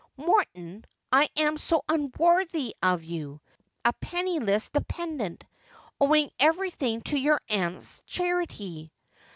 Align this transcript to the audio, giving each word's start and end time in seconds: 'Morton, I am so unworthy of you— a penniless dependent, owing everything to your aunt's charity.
'Morton, 0.17 0.83
I 1.11 1.29
am 1.37 1.59
so 1.59 1.83
unworthy 1.87 2.73
of 2.81 3.03
you— 3.03 3.39
a 3.85 3.93
penniless 3.93 4.69
dependent, 4.71 5.43
owing 5.99 6.31
everything 6.39 7.01
to 7.01 7.19
your 7.19 7.39
aunt's 7.49 8.01
charity. 8.07 8.91